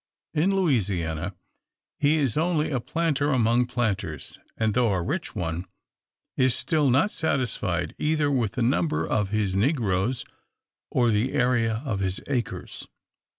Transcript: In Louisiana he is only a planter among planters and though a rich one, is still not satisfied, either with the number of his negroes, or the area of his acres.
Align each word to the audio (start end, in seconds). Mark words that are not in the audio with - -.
In 0.33 0.55
Louisiana 0.55 1.35
he 1.99 2.15
is 2.17 2.35
only 2.35 2.71
a 2.71 2.79
planter 2.79 3.31
among 3.31 3.67
planters 3.67 4.39
and 4.57 4.73
though 4.73 4.91
a 4.93 4.99
rich 4.99 5.35
one, 5.35 5.67
is 6.35 6.55
still 6.55 6.89
not 6.89 7.11
satisfied, 7.11 7.93
either 7.99 8.31
with 8.31 8.53
the 8.53 8.63
number 8.63 9.07
of 9.07 9.29
his 9.29 9.55
negroes, 9.55 10.25
or 10.89 11.11
the 11.11 11.33
area 11.33 11.83
of 11.85 11.99
his 11.99 12.19
acres. 12.25 12.87